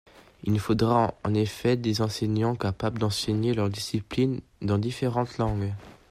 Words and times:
Il 0.43 0.53
nous 0.53 0.57
faudra 0.59 1.13
en 1.23 1.35
effet 1.35 1.77
des 1.77 2.01
enseignants 2.01 2.55
capables 2.55 2.97
d’enseigner 2.97 3.53
leur 3.53 3.69
discipline 3.69 4.41
dans 4.59 4.79
différentes 4.79 5.37
langues. 5.37 5.75